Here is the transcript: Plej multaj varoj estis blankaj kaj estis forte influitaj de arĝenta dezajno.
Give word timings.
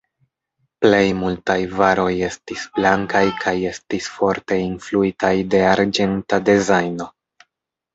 Plej 0.85 1.01
multaj 1.17 1.57
varoj 1.81 2.15
estis 2.29 2.65
blankaj 2.79 3.23
kaj 3.45 3.55
estis 3.75 4.11
forte 4.17 4.61
influitaj 4.67 5.35
de 5.55 5.65
arĝenta 5.79 6.47
dezajno. 6.53 7.15